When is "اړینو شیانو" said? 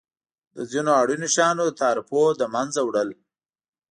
1.01-1.63